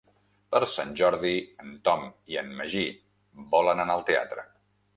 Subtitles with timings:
[0.53, 1.33] Per Sant Jordi
[1.65, 2.83] en Tom i en Magí
[3.55, 4.51] volen anar al teatre.